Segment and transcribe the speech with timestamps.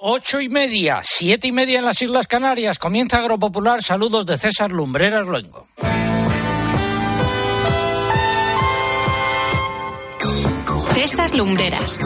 [0.00, 2.78] Ocho y media, siete y media en las Islas Canarias.
[2.78, 3.82] Comienza Agropopular.
[3.82, 5.66] Saludos de César Lumbreras Luengo.
[10.94, 11.98] César Lumbreras.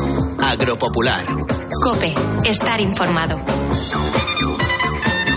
[0.42, 1.22] Agropopular.
[1.84, 2.14] Cope.
[2.46, 3.38] Estar informado.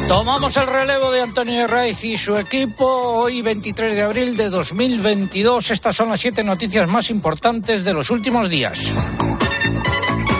[0.07, 5.71] Tomamos el relevo de Antonio Raiz y su equipo hoy 23 de abril de 2022.
[5.71, 8.79] Estas son las siete noticias más importantes de los últimos días.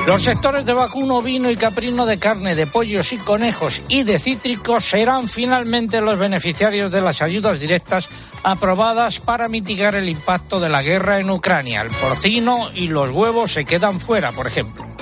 [0.08, 4.20] Los sectores de vacuno, vino y caprino de carne, de pollos y conejos y de
[4.20, 8.08] cítricos serán finalmente los beneficiarios de las ayudas directas
[8.44, 11.82] aprobadas para mitigar el impacto de la guerra en Ucrania.
[11.82, 14.95] El porcino y los huevos se quedan fuera, por ejemplo.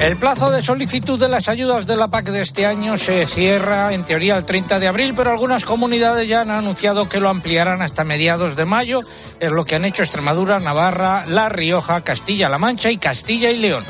[0.00, 3.94] El plazo de solicitud de las ayudas de la PAC de este año se cierra
[3.94, 7.80] en teoría el 30 de abril, pero algunas comunidades ya han anunciado que lo ampliarán
[7.80, 9.00] hasta mediados de mayo.
[9.40, 13.84] Es lo que han hecho Extremadura, Navarra, La Rioja, Castilla-La Mancha y Castilla y León.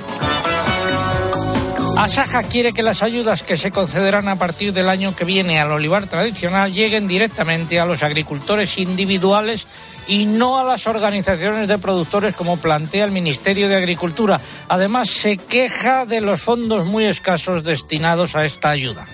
[1.97, 5.73] Asaja quiere que las ayudas que se concederán a partir del año que viene al
[5.73, 9.66] olivar tradicional lleguen directamente a los agricultores individuales
[10.07, 14.41] y no a las organizaciones de productores como plantea el Ministerio de Agricultura.
[14.69, 19.07] Además, se queja de los fondos muy escasos destinados a esta ayuda.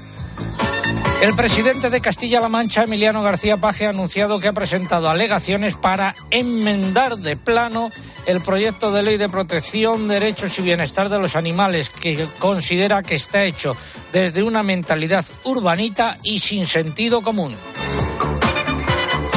[1.23, 6.15] El presidente de Castilla-La Mancha, Emiliano García Paje, ha anunciado que ha presentado alegaciones para
[6.31, 7.91] enmendar de plano
[8.25, 13.17] el proyecto de ley de protección, derechos y bienestar de los animales, que considera que
[13.17, 13.77] está hecho
[14.15, 17.55] desde una mentalidad urbanita y sin sentido común.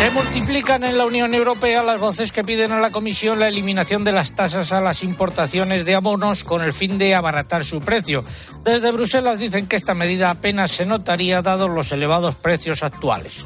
[0.04, 4.04] Se multiplican en la Unión Europea las voces que piden a la Comisión la eliminación
[4.04, 8.22] de las tasas a las importaciones de abonos con el fin de abaratar su precio.
[8.66, 13.46] Desde Bruselas dicen que esta medida apenas se notaría dados los elevados precios actuales.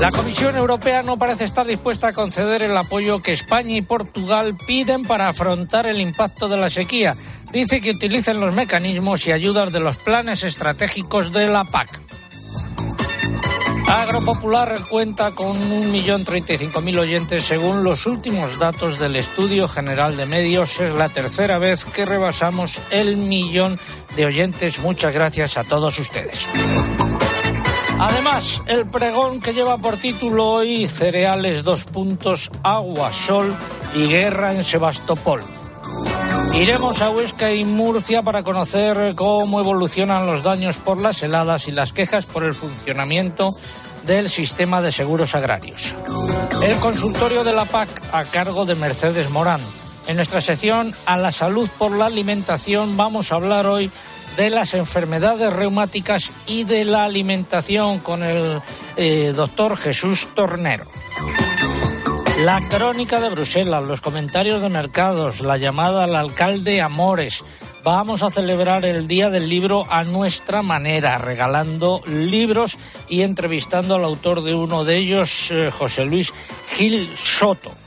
[0.00, 4.56] La Comisión Europea no parece estar dispuesta a conceder el apoyo que España y Portugal
[4.66, 7.14] piden para afrontar el impacto de la sequía.
[7.52, 12.11] Dice que utilicen los mecanismos y ayudas de los planes estratégicos de la PAC.
[13.92, 15.54] Agropopular cuenta con
[15.92, 20.80] 1.035.000 oyentes según los últimos datos del Estudio General de Medios.
[20.80, 23.78] Es la tercera vez que rebasamos el millón
[24.16, 24.78] de oyentes.
[24.78, 26.46] Muchas gracias a todos ustedes.
[27.98, 33.54] Además, el pregón que lleva por título hoy Cereales dos puntos, agua, sol
[33.94, 35.42] y guerra en Sebastopol.
[36.54, 41.72] Iremos a Huesca y Murcia para conocer cómo evolucionan los daños por las heladas y
[41.72, 43.52] las quejas por el funcionamiento
[44.06, 45.94] del sistema de seguros agrarios.
[46.62, 49.60] El consultorio de la PAC a cargo de Mercedes Morán.
[50.08, 53.90] En nuestra sección A la salud por la alimentación vamos a hablar hoy
[54.36, 58.62] de las enfermedades reumáticas y de la alimentación con el
[58.96, 60.86] eh, doctor Jesús Tornero.
[62.40, 67.44] La crónica de Bruselas, los comentarios de mercados, la llamada al alcalde Amores.
[67.84, 72.78] Vamos a celebrar el Día del Libro a nuestra manera, regalando libros
[73.08, 76.32] y entrevistando al autor de uno de ellos, eh, José Luis
[76.68, 77.81] Gil Soto.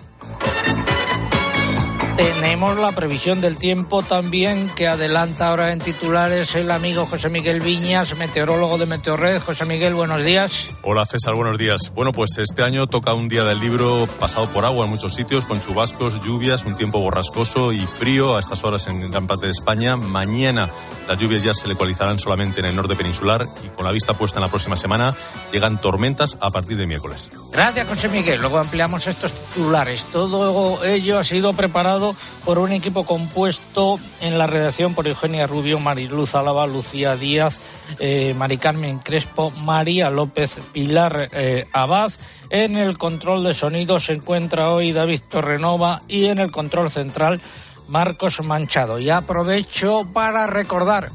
[2.15, 7.59] Tenemos la previsión del tiempo también que adelanta ahora en titulares el amigo José Miguel
[7.59, 9.41] Viñas, meteorólogo de Meteorred.
[9.41, 10.69] José Miguel, buenos días.
[10.81, 11.91] Hola César, buenos días.
[11.93, 15.43] Bueno, pues este año toca un día del libro pasado por agua en muchos sitios,
[15.43, 19.51] con chubascos, lluvias, un tiempo borrascoso y frío a estas horas en gran parte de
[19.51, 19.97] España.
[19.97, 20.69] Mañana
[21.09, 24.39] las lluvias ya se localizarán solamente en el norte peninsular y con la vista puesta
[24.39, 25.13] en la próxima semana
[25.51, 27.29] llegan tormentas a partir de miércoles.
[27.51, 28.39] Gracias, José Miguel.
[28.39, 30.05] Luego ampliamos estos titulares.
[30.11, 32.04] Todo ello ha sido preparado
[32.43, 37.61] por un equipo compuesto en la redacción por Eugenia Rubio, Mariluz Álava, Lucía Díaz,
[37.99, 42.11] eh, Mari Carmen Crespo, María López, Pilar eh, Abad.
[42.49, 47.41] En el control de sonido se encuentra hoy David Torrenova y en el control central
[47.87, 48.99] Marcos Manchado.
[48.99, 51.09] Y aprovecho para recordar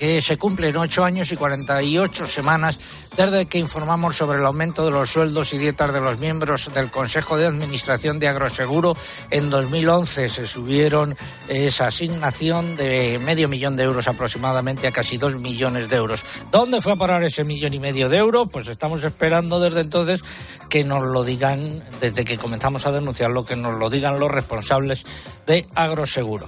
[0.00, 2.78] que se cumplen ocho años y 48 semanas
[3.18, 6.90] desde que informamos sobre el aumento de los sueldos y dietas de los miembros del
[6.90, 8.96] Consejo de Administración de Agroseguro.
[9.30, 11.18] En 2011 se subieron
[11.48, 16.24] esa asignación de medio millón de euros aproximadamente a casi dos millones de euros.
[16.50, 18.48] ¿Dónde fue a parar ese millón y medio de euros?
[18.50, 20.22] Pues estamos esperando desde entonces
[20.70, 25.04] que nos lo digan, desde que comenzamos a denunciarlo, que nos lo digan los responsables
[25.46, 26.46] de Agroseguro.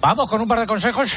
[0.00, 1.16] Vamos con un par de consejos.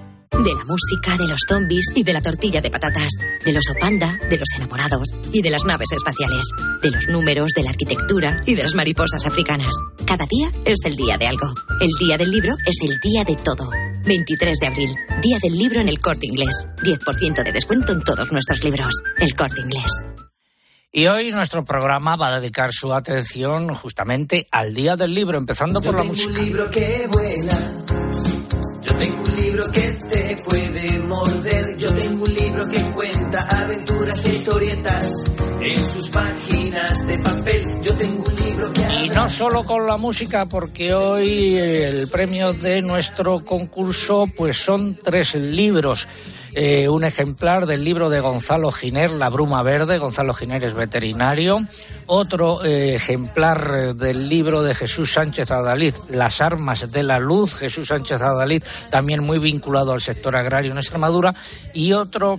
[0.31, 3.09] De la música, de los zombies y de la tortilla de patatas.
[3.45, 6.47] De los opanda, de los enamorados y de las naves espaciales.
[6.81, 9.75] De los números, de la arquitectura y de las mariposas africanas.
[10.05, 11.53] Cada día es el día de algo.
[11.79, 13.69] El día del libro es el día de todo.
[14.05, 14.89] 23 de abril,
[15.21, 16.67] Día del Libro en el Corte Inglés.
[16.81, 19.03] 10% de descuento en todos nuestros libros.
[19.17, 20.05] El Corte Inglés.
[20.91, 25.81] Y hoy nuestro programa va a dedicar su atención justamente al Día del Libro, empezando
[25.81, 26.29] por la música.
[26.31, 27.80] un libro que vuela.
[34.11, 35.23] Historietas
[35.61, 37.81] en sus páginas de papel.
[37.81, 42.51] Yo tengo un libro que Y no solo con la música, porque hoy el premio
[42.51, 46.09] de nuestro concurso pues son tres libros.
[46.53, 49.97] Eh, un ejemplar del libro de Gonzalo Giner, La Bruma Verde.
[49.97, 51.61] Gonzalo Giner es veterinario.
[52.07, 57.55] Otro eh, ejemplar eh, del libro de Jesús Sánchez Adalid, Las Armas de la Luz.
[57.55, 61.33] Jesús Sánchez Adalid, también muy vinculado al sector agrario en Extremadura.
[61.73, 62.37] Y otro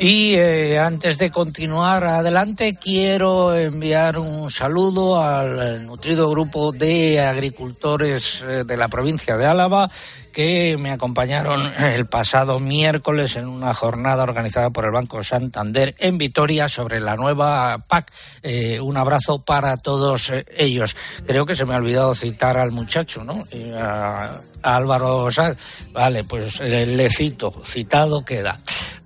[0.00, 8.42] Y eh, antes de continuar adelante, quiero enviar un saludo al nutrido grupo de agricultores
[8.42, 9.90] eh, de la provincia de Álava
[10.38, 16.16] que me acompañaron el pasado miércoles en una jornada organizada por el Banco Santander en
[16.16, 18.12] Vitoria sobre la nueva PAC.
[18.44, 20.94] Eh, un abrazo para todos eh, ellos.
[21.26, 23.42] Creo que se me ha olvidado citar al muchacho, ¿no?
[23.50, 25.58] Eh, a, Álvaro Sáez.
[25.92, 28.56] Vale, pues eh, le cito, citado queda.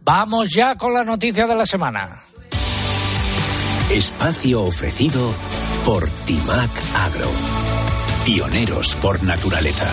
[0.05, 2.09] Vamos ya con la noticia de la semana.
[3.91, 5.33] Espacio ofrecido
[5.85, 7.31] por Timac Agro.
[8.25, 9.89] Pioneros por naturaleza.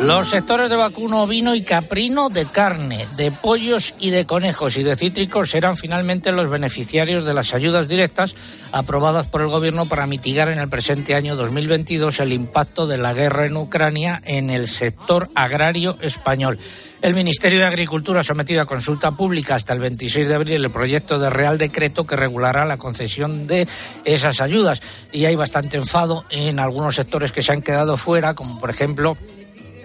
[0.00, 4.84] Los sectores de vacuno ovino y caprino de carne, de pollos y de conejos y
[4.84, 8.36] de cítricos serán finalmente los beneficiarios de las ayudas directas
[8.70, 13.12] aprobadas por el Gobierno para mitigar en el presente año 2022 el impacto de la
[13.12, 16.60] guerra en Ucrania en el sector agrario español.
[17.02, 20.70] El Ministerio de Agricultura ha sometido a consulta pública hasta el 26 de abril el
[20.70, 23.66] proyecto de Real Decreto que regulará la concesión de
[24.04, 24.80] esas ayudas.
[25.12, 29.16] Y hay bastante enfado en algunos sectores que se han quedado fuera, como por ejemplo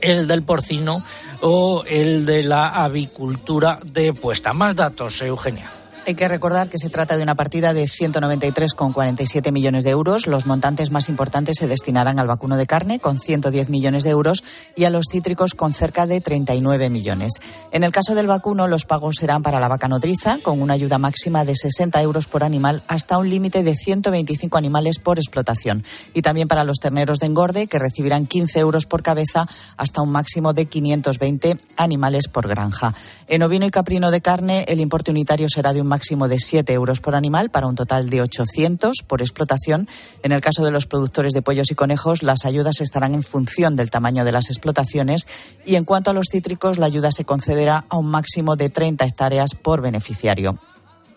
[0.04, 1.04] el del porcino
[1.42, 4.54] o el de la avicultura de puesta.
[4.54, 5.83] Más datos, Eugenia.
[6.06, 10.28] Hay que recordar que se trata de una partida de 193,47 millones de euros.
[10.28, 14.44] Los montantes más importantes se destinarán al vacuno de carne, con 110 millones de euros,
[14.76, 17.32] y a los cítricos, con cerca de 39 millones.
[17.72, 20.98] En el caso del vacuno, los pagos serán para la vaca nodriza, con una ayuda
[20.98, 25.86] máxima de 60 euros por animal, hasta un límite de 125 animales por explotación.
[26.14, 30.12] Y también para los terneros de engorde, que recibirán 15 euros por cabeza, hasta un
[30.12, 32.94] máximo de 520 animales por granja.
[33.30, 36.74] En ovino y caprino de carne, el importe unitario será de un máximo de 7
[36.74, 39.88] euros por animal para un total de 800 por explotación.
[40.24, 43.76] En el caso de los productores de pollos y conejos, las ayudas estarán en función
[43.76, 45.28] del tamaño de las explotaciones
[45.68, 49.06] y en cuanto a los cítricos, la ayuda se concederá a un máximo de 30
[49.06, 50.58] hectáreas por beneficiario.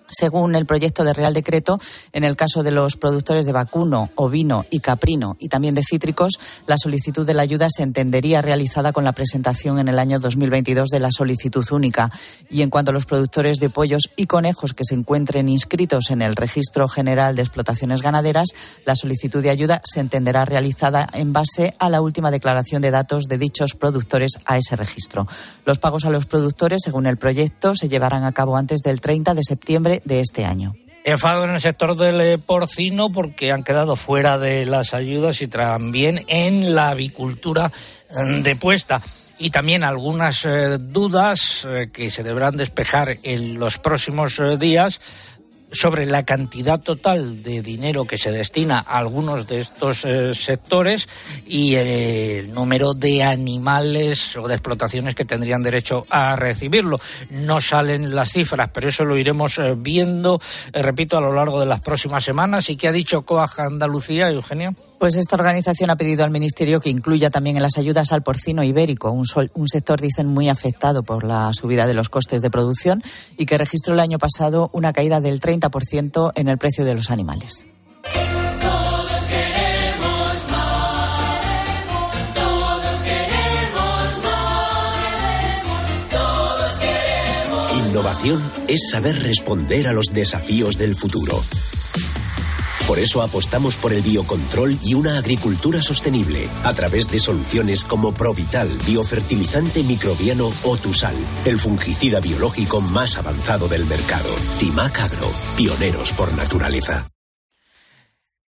[0.09, 1.81] Según el proyecto de Real Decreto,
[2.13, 6.39] en el caso de los productores de vacuno, ovino y caprino y también de cítricos,
[6.67, 10.91] la solicitud de la ayuda se entendería realizada con la presentación en el año 2022
[10.91, 12.11] de la solicitud única.
[12.49, 16.23] Y en cuanto a los productores de pollos y conejos que se encuentren inscritos en
[16.23, 18.51] el Registro General de Explotaciones Ganaderas,
[18.85, 23.25] la solicitud de ayuda se entenderá realizada en base a la última declaración de datos
[23.25, 25.27] de dichos productores a ese registro.
[25.65, 29.35] Los pagos a los productores, según el proyecto, se llevarán a cabo antes del 30
[29.35, 30.75] de septiembre de este año.
[31.05, 35.47] Enfado en el sector del eh, porcino porque han quedado fuera de las ayudas y
[35.47, 37.71] también en la avicultura
[38.11, 39.01] mm, de puesta.
[39.39, 45.01] Y también algunas eh, dudas eh, que se deberán despejar en los próximos días
[45.73, 51.09] sobre la cantidad total de dinero que se destina a algunos de estos eh, sectores
[51.47, 57.01] y el número de animales o de explotaciones que tendrían derecho a recibirlo.
[57.31, 60.41] No salen las cifras, pero eso lo iremos eh, viendo,
[60.73, 62.71] eh, repito, a lo largo de las próximas semanas.
[62.71, 64.75] ¿Y qué ha dicho COAJ Andalucía, Eugenia?
[64.99, 68.65] Pues esta organización ha pedido al Ministerio que incluya también en las ayudas al porcino
[68.65, 69.27] ibérico, un,
[69.69, 73.03] sector, dicen, muy afectado por la subida de los costes de producción
[73.37, 77.11] y que registró el año pasado una caída del 30% en el precio de los
[77.11, 77.67] animales.
[87.89, 91.39] Innovación es saber responder a los desafíos del futuro
[92.87, 98.15] por eso apostamos por el biocontrol y una agricultura sostenible a través de soluciones como
[98.15, 104.31] Provital, biofertilizante microbiano o Tusal, el fungicida biológico más avanzado del mercado.
[104.59, 107.09] Timac Agro, pioneros por naturaleza.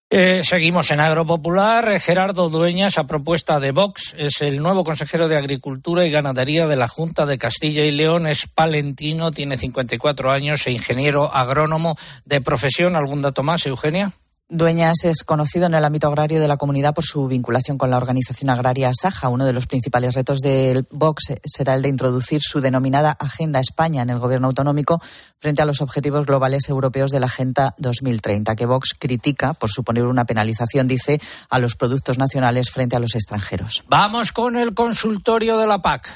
[0.09, 1.99] Eh, seguimos en Agropopular.
[1.99, 6.77] Gerardo Dueñas, a propuesta de Vox, es el nuevo consejero de Agricultura y Ganadería de
[6.77, 8.29] la Junta de Castilla y León.
[8.29, 12.95] Es palentino, tiene 54 años e ingeniero agrónomo de profesión.
[12.95, 14.13] ¿Algún dato más, Eugenia?
[14.49, 17.97] Dueñas es conocido en el ámbito agrario de la comunidad por su vinculación con la
[17.97, 19.29] organización agraria Saja.
[19.29, 24.03] Uno de los principales retos del Vox será el de introducir su denominada Agenda España
[24.03, 25.03] en el gobierno autonómico
[25.41, 30.05] frente a los objetivos globales europeos de la Agenda 2030, que Vox critica por suponer
[30.05, 33.83] una penalización, dice, a los productos nacionales frente a los extranjeros.
[33.89, 36.09] Vamos con el consultorio de la PAC.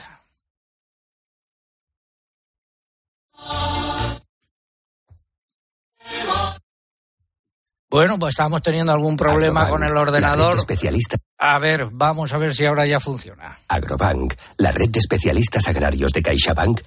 [7.91, 10.57] Bueno, pues estamos teniendo algún problema con el ordenador.
[10.57, 11.17] especialista.
[11.39, 13.59] A ver, vamos a ver si ahora ya funciona.
[13.67, 16.83] Agrobank, la red de especialistas agrarios de CaixaBank.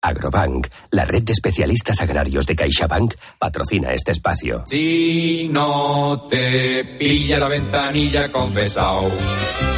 [0.00, 4.62] Agrobank, la red de especialistas agrarios de CaixaBank, patrocina este espacio.
[4.64, 9.10] Si no te pilla la ventanilla, confesao.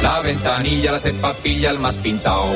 [0.03, 2.47] La ventanilla la cepa pilla el más pintao.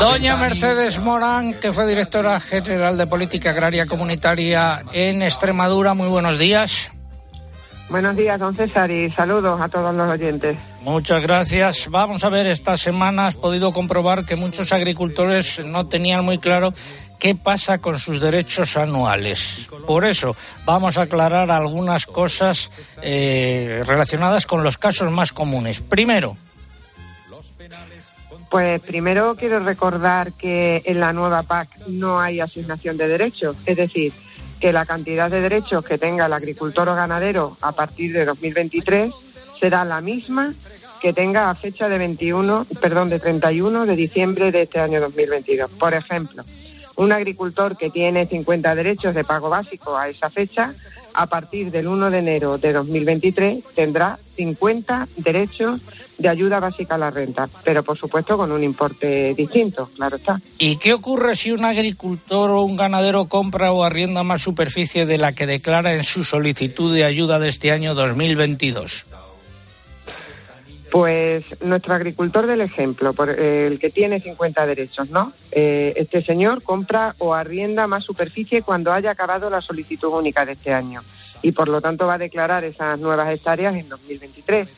[0.00, 5.94] Doña Mercedes Morán, que fue directora general de Política Agraria Comunitaria en Extremadura.
[5.94, 6.90] Muy buenos días.
[7.88, 10.56] Buenos días, don César, y saludos a todos los oyentes.
[10.80, 11.88] Muchas gracias.
[11.90, 16.72] Vamos a ver, esta semana has podido comprobar que muchos agricultores no tenían muy claro
[17.18, 19.68] qué pasa con sus derechos anuales.
[19.86, 22.70] Por eso vamos a aclarar algunas cosas
[23.02, 25.80] eh, relacionadas con los casos más comunes.
[25.80, 26.36] Primero,
[28.50, 33.76] pues primero quiero recordar que en la nueva PAC no hay asignación de derechos, es
[33.76, 34.12] decir,
[34.60, 39.10] que la cantidad de derechos que tenga el agricultor o ganadero a partir de 2023
[39.60, 40.54] será la misma
[41.00, 45.70] que tenga a fecha de 21, perdón, de 31 de diciembre de este año 2022.
[45.72, 46.44] Por ejemplo,
[46.96, 50.74] un agricultor que tiene 50 derechos de pago básico a esa fecha,
[51.14, 55.80] a partir del 1 de enero de 2023 tendrá 50 derechos
[56.18, 60.40] de ayuda básica a la renta, pero por supuesto con un importe distinto, claro está.
[60.58, 65.18] ¿Y qué ocurre si un agricultor o un ganadero compra o arrienda más superficie de
[65.18, 69.06] la que declara en su solicitud de ayuda de este año 2022?
[70.94, 75.32] Pues nuestro agricultor del ejemplo, por el que tiene 50 derechos, ¿no?
[75.50, 80.52] Eh, este señor compra o arrienda más superficie cuando haya acabado la solicitud única de
[80.52, 81.02] este año
[81.42, 84.68] y por lo tanto va a declarar esas nuevas hectáreas en 2023.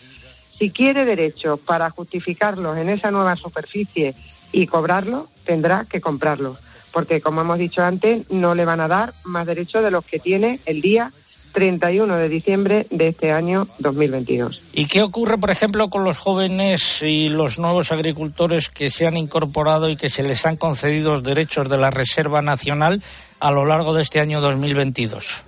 [0.59, 4.15] Si quiere derechos para justificarlos en esa nueva superficie
[4.53, 6.57] y cobrarlo, tendrá que comprarlo,
[6.95, 10.19] porque como hemos dicho antes, no le van a dar más derechos de los que
[10.19, 11.13] tiene el día
[11.57, 14.61] 31 de diciembre de este año 2022.
[14.75, 19.17] ¿Y qué ocurre, por ejemplo, con los jóvenes y los nuevos agricultores que se han
[19.17, 23.03] incorporado y que se les han concedido derechos de la Reserva Nacional
[23.41, 25.45] a lo largo de este año 2022?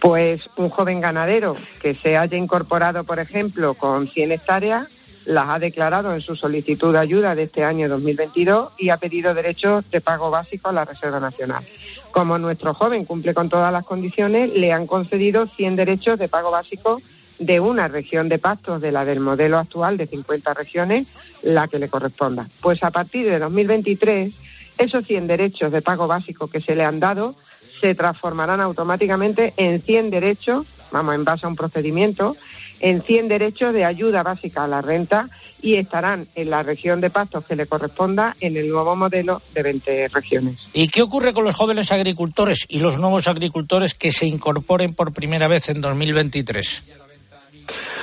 [0.00, 4.88] Pues un joven ganadero que se haya incorporado, por ejemplo, con 100 hectáreas,
[5.28, 9.34] las ha declarado en su solicitud de ayuda de este año 2022 y ha pedido
[9.34, 11.66] derechos de pago básico a la Reserva Nacional.
[12.12, 16.50] Como nuestro joven cumple con todas las condiciones, le han concedido 100 derechos de pago
[16.50, 17.02] básico
[17.38, 21.78] de una región de pastos de la del modelo actual de 50 regiones, la que
[21.78, 22.48] le corresponda.
[22.62, 24.32] Pues a partir de 2023,
[24.78, 27.36] esos 100 derechos de pago básico que se le han dado
[27.82, 32.34] se transformarán automáticamente en 100 derechos, vamos, en base a un procedimiento,
[32.80, 35.28] en 100 derechos de ayuda básica a la renta
[35.60, 39.62] y estarán en la región de pastos que le corresponda en el nuevo modelo de
[39.62, 40.58] 20 regiones.
[40.72, 45.12] ¿Y qué ocurre con los jóvenes agricultores y los nuevos agricultores que se incorporen por
[45.12, 46.84] primera vez en 2023?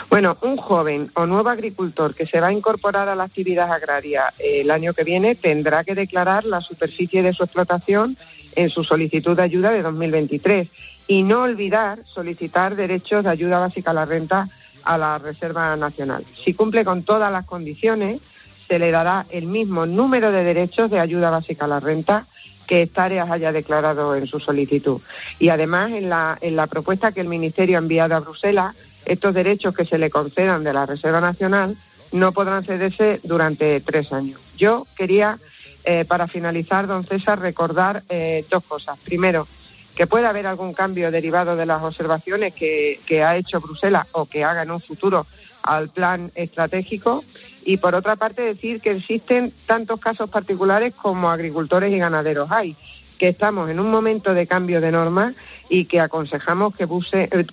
[0.09, 4.33] Bueno, un joven o nuevo agricultor que se va a incorporar a la actividad agraria
[4.37, 8.17] el año que viene tendrá que declarar la superficie de su explotación
[8.55, 10.69] en su solicitud de ayuda de 2023
[11.07, 14.49] y no olvidar solicitar derechos de ayuda básica a la renta
[14.85, 16.25] a la Reserva Nacional.
[16.43, 18.21] Si cumple con todas las condiciones,
[18.67, 22.25] se le dará el mismo número de derechos de ayuda básica a la renta
[22.65, 25.01] que Hectáreas haya declarado en su solicitud.
[25.39, 28.75] Y además, en la, en la propuesta que el Ministerio ha enviado a Bruselas,
[29.05, 31.75] estos derechos que se le concedan de la Reserva Nacional
[32.11, 34.41] no podrán cederse durante tres años.
[34.57, 35.37] Yo quería,
[35.83, 38.97] eh, para finalizar, don César, recordar eh, dos cosas.
[39.03, 39.47] Primero,
[39.95, 44.43] que pueda haber algún cambio derivado de las observaciones que, ha hecho Bruselas o que
[44.43, 45.25] haga en un futuro
[45.63, 47.23] al plan estratégico.
[47.63, 52.75] Y por otra parte, decir que existen tantos casos particulares como agricultores y ganaderos hay,
[53.17, 55.33] que estamos en un momento de cambio de normas
[55.69, 56.87] y que aconsejamos que,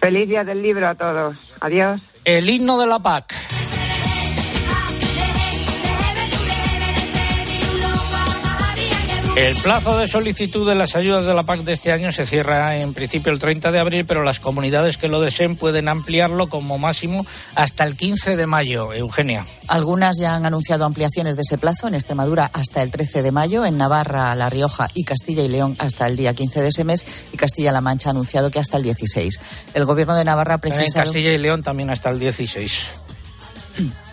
[0.00, 1.36] Feliz día del libro a todos.
[1.60, 2.00] Adiós.
[2.24, 3.55] El himno de la PAC.
[9.36, 12.78] El plazo de solicitud de las ayudas de la PAC de este año se cierra
[12.78, 16.78] en principio el 30 de abril, pero las comunidades que lo deseen pueden ampliarlo como
[16.78, 18.94] máximo hasta el 15 de mayo.
[18.94, 19.44] Eugenia.
[19.68, 21.86] Algunas ya han anunciado ampliaciones de ese plazo.
[21.86, 25.76] En Extremadura hasta el 13 de mayo, en Navarra, La Rioja y Castilla y León
[25.80, 28.84] hasta el día 15 de ese mes y Castilla-La Mancha ha anunciado que hasta el
[28.84, 29.38] 16.
[29.74, 30.86] El gobierno de Navarra ha precisado...
[30.86, 32.86] En Castilla y León también hasta el 16.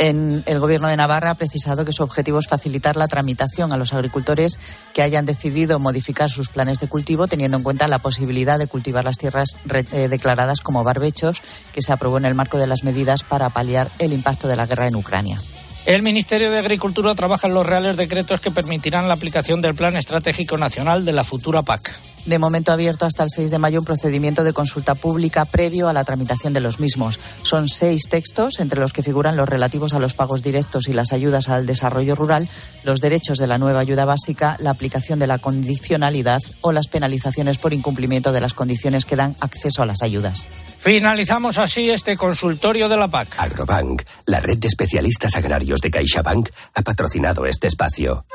[0.00, 3.92] El Gobierno de Navarra ha precisado que su objetivo es facilitar la tramitación a los
[3.92, 4.58] agricultores
[4.94, 9.04] que hayan decidido modificar sus planes de cultivo, teniendo en cuenta la posibilidad de cultivar
[9.04, 11.42] las tierras eh, declaradas como barbechos,
[11.74, 14.64] que se aprobó en el marco de las medidas para paliar el impacto de la
[14.64, 15.36] guerra en Ucrania.
[15.84, 19.96] El Ministerio de Agricultura trabaja en los reales decretos que permitirán la aplicación del Plan
[19.96, 22.09] Estratégico Nacional de la futura PAC.
[22.26, 25.92] De momento abierto hasta el 6 de mayo un procedimiento de consulta pública previo a
[25.92, 27.18] la tramitación de los mismos.
[27.42, 31.12] Son seis textos, entre los que figuran los relativos a los pagos directos y las
[31.12, 32.48] ayudas al desarrollo rural,
[32.84, 37.58] los derechos de la nueva ayuda básica, la aplicación de la condicionalidad o las penalizaciones
[37.58, 40.48] por incumplimiento de las condiciones que dan acceso a las ayudas.
[40.78, 43.38] Finalizamos así este consultorio de la PAC.
[43.38, 48.26] Agrobank, la red de especialistas agrarios de CaixaBank, ha patrocinado este espacio.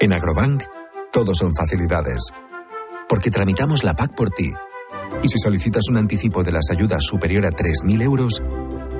[0.00, 0.62] En Agrobank,
[1.12, 2.32] todo son facilidades
[3.12, 4.54] porque tramitamos la PAC por ti.
[5.22, 8.42] Y si solicitas un anticipo de las ayudas superior a 3.000 euros,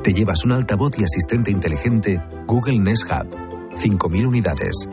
[0.05, 3.31] te llevas un altavoz y asistente inteligente Google Nest Hub.
[3.75, 4.87] 5.000 unidades.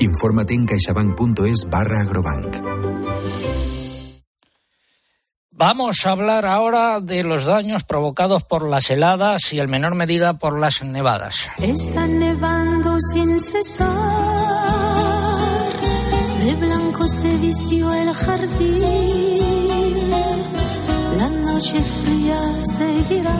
[0.00, 2.56] Infórmate en caixabank.es barra agrobank.
[5.50, 10.38] Vamos a hablar ahora de los daños provocados por las heladas y en menor medida
[10.38, 11.50] por las nevadas.
[11.58, 14.53] Está nevando sin cesar
[16.94, 20.10] blanco se vistió el jardín,
[21.18, 23.34] la noche fría seguirá,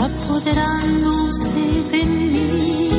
[0.00, 1.54] apoderándose
[1.92, 2.90] de mí.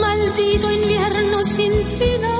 [0.00, 2.30] Maldito invierno sin final,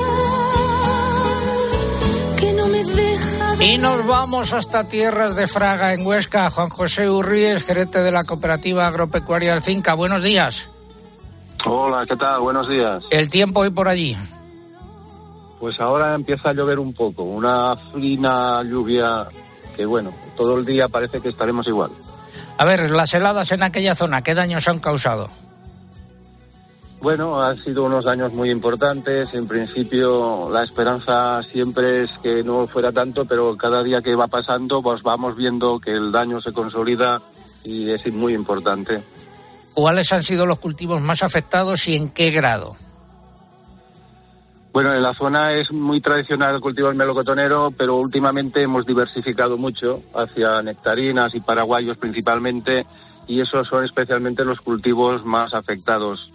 [2.39, 3.63] que no me deja.
[3.63, 6.49] Y nos vamos hasta tierras de Fraga, en Huesca.
[6.49, 9.93] Juan José Urríes, gerente de la cooperativa agropecuaria del Finca.
[9.93, 10.67] Buenos días.
[11.69, 12.39] Hola, ¿qué tal?
[12.39, 13.03] Buenos días.
[13.09, 14.15] El tiempo hoy por allí.
[15.59, 19.27] Pues ahora empieza a llover un poco, una fina lluvia
[19.75, 21.91] que bueno, todo el día parece que estaremos igual.
[22.57, 25.29] A ver, las heladas en aquella zona, ¿qué daños han causado?
[27.01, 29.33] Bueno, han sido unos daños muy importantes.
[29.33, 34.27] En principio, la esperanza siempre es que no fuera tanto, pero cada día que va
[34.27, 37.21] pasando, pues vamos viendo que el daño se consolida
[37.65, 39.03] y es muy importante.
[39.77, 42.75] ¿Cuáles han sido los cultivos más afectados y en qué grado?
[44.73, 49.55] Bueno, en la zona es muy tradicional el cultivo del melocotonero, pero últimamente hemos diversificado
[49.55, 52.87] mucho hacia nectarinas y paraguayos principalmente,
[53.27, 56.31] y esos son especialmente los cultivos más afectados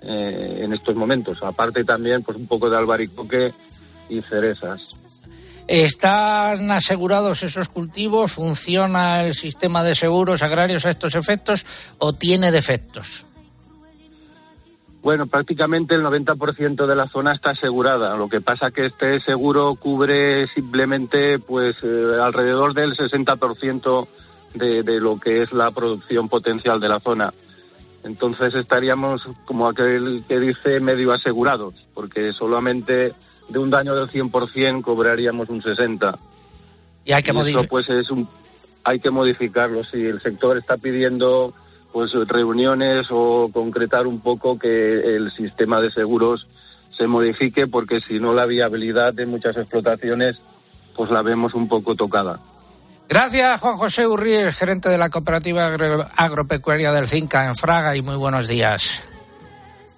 [0.00, 1.44] eh, en estos momentos.
[1.44, 3.54] Aparte también, pues un poco de albaricoque
[4.08, 5.09] y cerezas.
[5.66, 8.32] ¿Están asegurados esos cultivos?
[8.32, 11.64] ¿Funciona el sistema de seguros agrarios a estos efectos
[11.98, 13.26] o tiene defectos?
[15.02, 18.16] Bueno, prácticamente el 90% de la zona está asegurada.
[18.16, 24.08] Lo que pasa que este seguro cubre simplemente pues eh, alrededor del 60%
[24.54, 27.32] de, de lo que es la producción potencial de la zona.
[28.02, 33.14] Entonces estaríamos como aquel que dice medio asegurados, porque solamente
[33.50, 36.18] de un daño del 100% cobraríamos un 60.
[37.04, 37.68] Y hay que modificarlo.
[37.68, 38.28] pues es un
[38.84, 39.84] hay que modificarlo.
[39.84, 41.52] Si el sector está pidiendo
[41.92, 46.46] pues reuniones o concretar un poco que el sistema de seguros
[46.96, 50.38] se modifique porque si no la viabilidad de muchas explotaciones
[50.94, 52.38] pues la vemos un poco tocada.
[53.08, 55.74] Gracias, Juan José Urríez, gerente de la cooperativa
[56.16, 59.02] agropecuaria del Finca en Fraga y muy buenos días.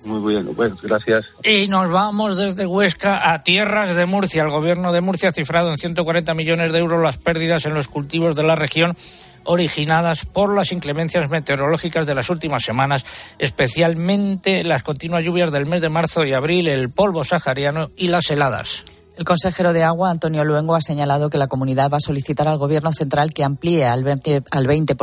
[0.04, 1.26] Muy bueno, gracias.
[1.44, 4.42] Y nos vamos desde Huesca a tierras de Murcia.
[4.42, 7.88] El gobierno de Murcia ha cifrado en 140 millones de euros las pérdidas en los
[7.88, 8.96] cultivos de la región
[9.44, 13.04] originadas por las inclemencias meteorológicas de las últimas semanas,
[13.38, 18.30] especialmente las continuas lluvias del mes de marzo y abril, el polvo sahariano y las
[18.30, 18.84] heladas.
[19.16, 22.58] El consejero de Agua, Antonio Luengo, ha señalado que la comunidad va a solicitar al
[22.58, 24.96] Gobierno central que amplíe al 20%, al 20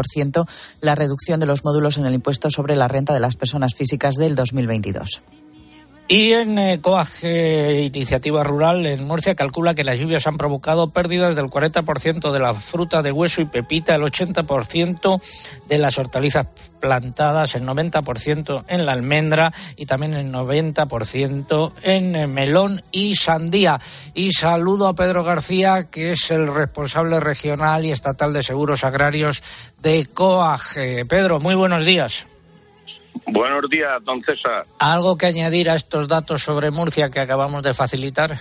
[0.82, 4.16] la reducción de los módulos en el impuesto sobre la renta de las personas físicas
[4.16, 5.22] del 2022.
[6.12, 11.52] Y en eh, Iniciativa Rural en Murcia calcula que las lluvias han provocado pérdidas del
[11.52, 15.22] 40% de la fruta de hueso y pepita, el 80%
[15.68, 16.48] de las hortalizas
[16.80, 23.80] plantadas, el 90% en la almendra y también el 90% en eh, melón y sandía.
[24.16, 29.44] Y saludo a Pedro García, que es el responsable regional y estatal de seguros agrarios
[29.84, 31.06] de Coaje.
[31.06, 32.26] Pedro, muy buenos días.
[33.26, 34.66] Buenos días, don César.
[34.80, 38.38] ¿Algo que añadir a estos datos sobre Murcia que acabamos de facilitar?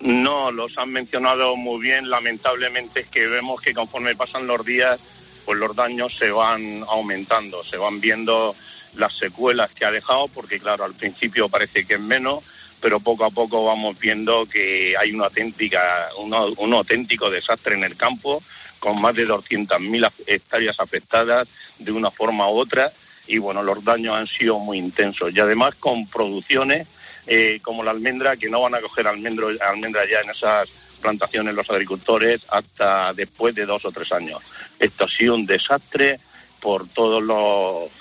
[0.00, 2.10] No, los han mencionado muy bien.
[2.10, 5.00] Lamentablemente es que vemos que conforme pasan los días,
[5.44, 8.54] pues los daños se van aumentando, se van viendo
[8.96, 12.42] las secuelas que ha dejado, porque claro, al principio parece que es menos,
[12.80, 17.96] pero poco a poco vamos viendo que hay una auténtica, un auténtico desastre en el
[17.96, 18.42] campo,
[18.78, 21.48] con más de 200.000 hectáreas afectadas
[21.78, 22.92] de una forma u otra
[23.26, 26.86] y bueno, los daños han sido muy intensos y además con producciones
[27.26, 30.68] eh, como la almendra que no van a coger almendro, almendra ya en esas
[31.00, 34.40] plantaciones los agricultores hasta después de dos o tres años.
[34.78, 36.20] Esto ha sido un desastre
[36.60, 37.22] por todas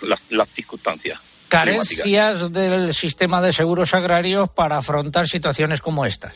[0.01, 1.19] las, las circunstancias.
[1.47, 6.35] Carencias del sistema de seguros agrarios para afrontar situaciones como estas.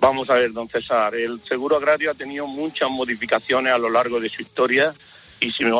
[0.00, 4.20] Vamos a ver, don César, el seguro agrario ha tenido muchas modificaciones a lo largo
[4.20, 4.94] de su historia
[5.40, 5.72] y si, me,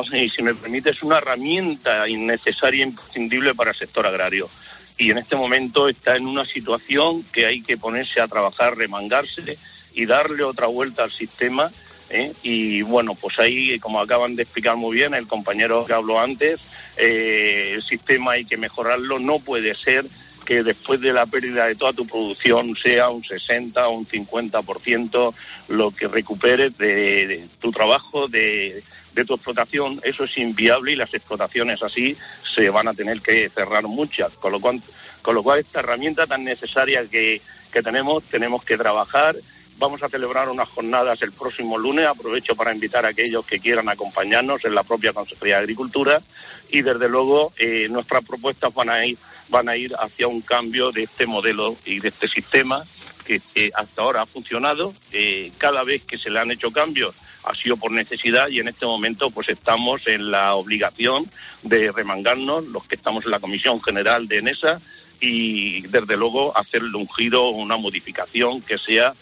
[0.42, 4.48] me permite, es una herramienta innecesaria e imprescindible para el sector agrario.
[4.98, 9.58] Y en este momento está en una situación que hay que ponerse a trabajar, remangarse
[9.94, 11.70] y darle otra vuelta al sistema.
[12.10, 12.32] ¿eh?
[12.42, 16.60] Y bueno, pues ahí, como acaban de explicar muy bien el compañero que habló antes,
[16.96, 19.20] eh, el sistema hay que mejorarlo.
[19.20, 20.06] No puede ser
[20.44, 25.34] que después de la pérdida de toda tu producción sea un 60 o un 50%
[25.68, 28.82] lo que recuperes de tu trabajo, de,
[29.14, 32.16] de tu explotación, eso es inviable y las explotaciones así
[32.54, 34.32] se van a tener que cerrar muchas.
[34.34, 34.82] Con lo cual,
[35.22, 37.40] con lo cual esta herramienta tan necesaria que,
[37.72, 39.36] que tenemos, tenemos que trabajar.
[39.78, 42.06] Vamos a celebrar unas jornadas el próximo lunes.
[42.06, 46.20] Aprovecho para invitar a aquellos que quieran acompañarnos en la propia Consejería de Agricultura
[46.68, 49.18] y desde luego eh, nuestras propuestas van a ir
[49.48, 52.84] van a ir hacia un cambio de este modelo y de este sistema
[53.24, 54.94] que hasta ahora ha funcionado.
[55.12, 58.68] Eh, cada vez que se le han hecho cambios ha sido por necesidad y en
[58.68, 61.30] este momento pues estamos en la obligación
[61.62, 64.80] de remangarnos los que estamos en la Comisión General de ENESA
[65.20, 69.14] y desde luego hacerle un giro, una modificación que sea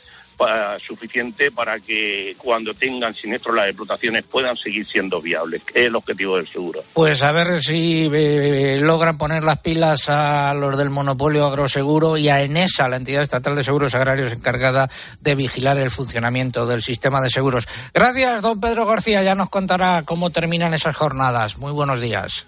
[0.86, 5.96] suficiente para que cuando tengan siniestros las explotaciones puedan seguir siendo viables, que es el
[5.96, 6.84] objetivo del seguro.
[6.92, 12.28] Pues a ver si eh, logran poner las pilas a los del monopolio agroseguro y
[12.28, 14.88] a ENESA, la entidad estatal de seguros agrarios encargada
[15.20, 17.66] de vigilar el funcionamiento del sistema de seguros.
[17.94, 19.22] Gracias, don Pedro García.
[19.22, 21.58] Ya nos contará cómo terminan esas jornadas.
[21.58, 22.46] Muy buenos días.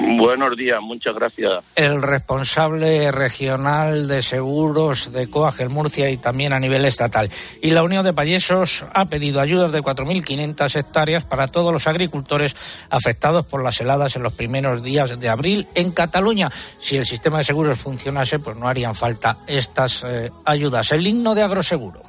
[0.00, 1.64] Buenos días, muchas gracias.
[1.74, 7.28] El responsable regional de seguros de Coagel Murcia y también a nivel estatal.
[7.62, 12.54] Y la Unión de Payesos ha pedido ayudas de 4.500 hectáreas para todos los agricultores
[12.90, 16.48] afectados por las heladas en los primeros días de abril en Cataluña.
[16.78, 20.92] Si el sistema de seguros funcionase, pues no harían falta estas eh, ayudas.
[20.92, 22.02] El himno de agroseguro.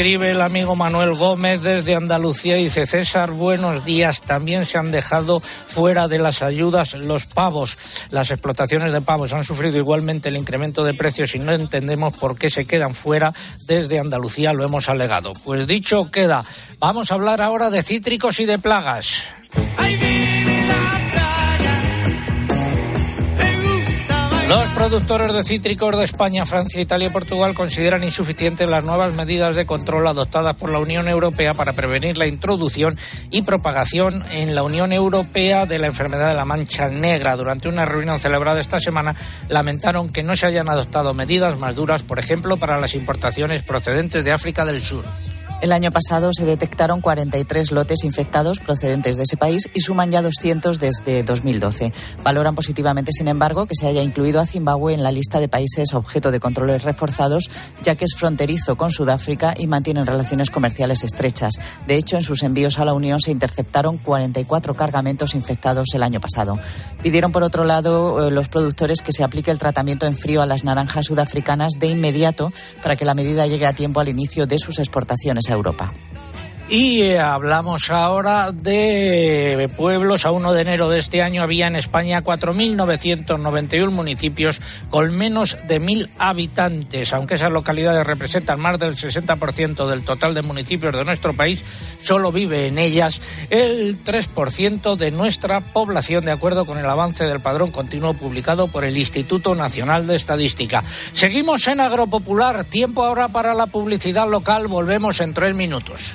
[0.00, 4.22] Escribe el amigo Manuel Gómez desde Andalucía y dice, César, buenos días.
[4.22, 7.76] También se han dejado fuera de las ayudas los pavos.
[8.08, 12.38] Las explotaciones de pavos han sufrido igualmente el incremento de precios y no entendemos por
[12.38, 13.34] qué se quedan fuera.
[13.66, 15.32] Desde Andalucía lo hemos alegado.
[15.44, 16.46] Pues dicho queda,
[16.78, 19.24] vamos a hablar ahora de cítricos y de plagas.
[24.50, 29.54] Los productores de cítricos de España, Francia, Italia y Portugal consideran insuficientes las nuevas medidas
[29.54, 32.98] de control adoptadas por la Unión Europea para prevenir la introducción
[33.30, 37.36] y propagación en la Unión Europea de la enfermedad de la mancha negra.
[37.36, 39.14] Durante una reunión celebrada esta semana,
[39.48, 44.24] lamentaron que no se hayan adoptado medidas más duras, por ejemplo, para las importaciones procedentes
[44.24, 45.04] de África del Sur.
[45.60, 50.22] El año pasado se detectaron 43 lotes infectados procedentes de ese país y suman ya
[50.22, 51.92] 200 desde 2012.
[52.24, 55.92] Valoran positivamente, sin embargo, que se haya incluido a Zimbabue en la lista de países
[55.92, 57.50] objeto de controles reforzados,
[57.82, 61.52] ya que es fronterizo con Sudáfrica y mantienen relaciones comerciales estrechas.
[61.86, 66.20] De hecho, en sus envíos a la Unión se interceptaron 44 cargamentos infectados el año
[66.20, 66.58] pasado.
[67.02, 70.46] Pidieron, por otro lado, eh, los productores que se aplique el tratamiento en frío a
[70.46, 72.50] las naranjas sudafricanas de inmediato
[72.82, 75.92] para que la medida llegue a tiempo al inicio de sus exportaciones Europa.
[76.70, 80.24] Y eh, hablamos ahora de pueblos.
[80.24, 85.80] A 1 de enero de este año había en España 4.991 municipios con menos de
[85.80, 87.12] 1.000 habitantes.
[87.12, 91.64] Aunque esas localidades representan más del 60% del total de municipios de nuestro país,
[92.04, 97.40] solo vive en ellas el 3% de nuestra población, de acuerdo con el avance del
[97.40, 100.84] padrón continuo publicado por el Instituto Nacional de Estadística.
[101.14, 102.62] Seguimos en Agropopular.
[102.62, 104.68] Tiempo ahora para la publicidad local.
[104.68, 106.14] Volvemos en tres minutos.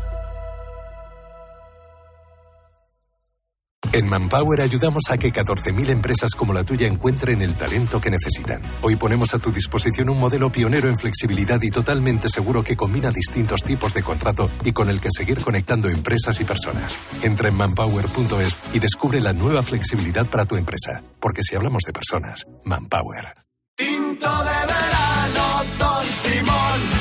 [3.93, 8.61] En Manpower ayudamos a que 14.000 empresas como la tuya encuentren el talento que necesitan.
[8.81, 13.11] Hoy ponemos a tu disposición un modelo pionero en flexibilidad y totalmente seguro que combina
[13.11, 16.97] distintos tipos de contrato y con el que seguir conectando empresas y personas.
[17.21, 21.03] Entra en manpower.es y descubre la nueva flexibilidad para tu empresa.
[21.19, 23.33] Porque si hablamos de personas, Manpower.
[23.77, 27.00] De verano, Don Simón.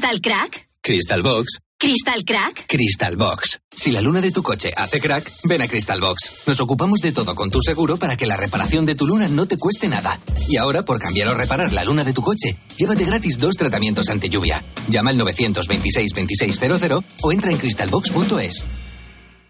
[0.00, 0.68] ¿Crystal Crack?
[0.80, 1.58] Crystal Box.
[1.78, 2.64] ¿Crystal Crack?
[2.66, 3.58] Crystal Box.
[3.70, 6.44] Si la luna de tu coche hace crack, ven a Crystal Box.
[6.46, 9.44] Nos ocupamos de todo con tu seguro para que la reparación de tu luna no
[9.44, 10.18] te cueste nada.
[10.48, 14.08] Y ahora, por cambiar o reparar la luna de tu coche, llévate gratis dos tratamientos
[14.08, 14.64] ante lluvia.
[14.88, 18.64] Llama al 926 2600 o entra en crystalbox.es.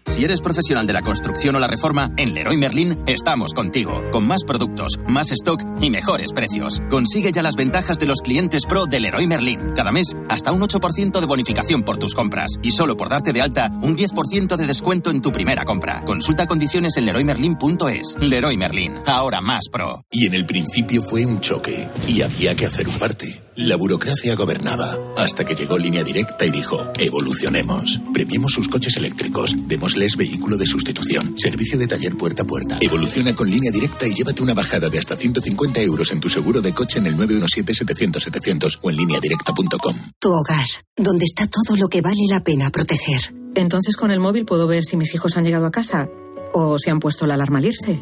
[0.05, 4.27] Si eres profesional de la construcción o la reforma, en Leroy Merlin estamos contigo, con
[4.27, 6.81] más productos, más stock y mejores precios.
[6.89, 9.73] Consigue ya las ventajas de los clientes pro de Leroy Merlin.
[9.75, 12.51] Cada mes, hasta un 8% de bonificación por tus compras.
[12.61, 16.03] Y solo por darte de alta, un 10% de descuento en tu primera compra.
[16.03, 18.17] Consulta condiciones en leroymerlin.es.
[18.19, 20.03] Leroy Merlin, ahora más pro.
[20.11, 23.41] Y en el principio fue un choque, y había que hacer un parte.
[23.55, 28.01] La burocracia gobernaba, hasta que llegó Línea Directa y dijo, evolucionemos.
[28.13, 32.77] Premiemos sus coches eléctricos, démosles vehículo de sustitución, servicio de taller puerta a puerta.
[32.79, 36.61] Evoluciona con Línea Directa y llévate una bajada de hasta 150 euros en tu seguro
[36.61, 39.95] de coche en el 917-700-700 o en lineadirecta.com.
[40.17, 43.35] Tu hogar, donde está todo lo que vale la pena proteger.
[43.55, 46.07] Entonces con el móvil puedo ver si mis hijos han llegado a casa
[46.53, 48.01] o si han puesto la alarma al irse.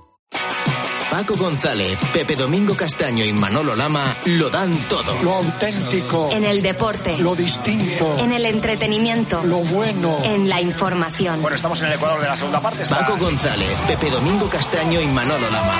[1.11, 5.21] Paco González, Pepe Domingo Castaño y Manolo Lama lo dan todo.
[5.21, 6.29] Lo auténtico.
[6.31, 7.17] En el deporte.
[7.17, 8.15] Lo distinto.
[8.19, 9.43] En el entretenimiento.
[9.43, 10.15] Lo bueno.
[10.23, 11.41] En la información.
[11.41, 12.83] Bueno, estamos en el Ecuador de la segunda parte.
[12.83, 12.99] Está...
[12.99, 15.75] Paco González, Pepe Domingo Castaño y Manolo Lama.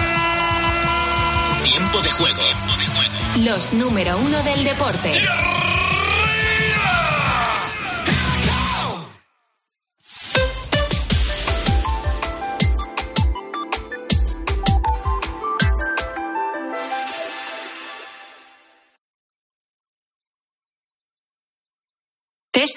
[1.64, 2.42] Tiempo de juego.
[3.38, 5.14] Los número uno del deporte.